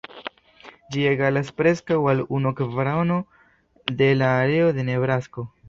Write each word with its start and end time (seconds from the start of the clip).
Ĝi 0.95 1.03
egalas 1.09 1.51
preskaŭ 1.61 1.99
al 2.13 2.23
unu 2.39 2.53
kvarono 2.63 3.21
de 4.03 4.11
la 4.23 4.33
areo 4.43 4.75
de 4.81 4.91
Nebrasko. 4.93 5.51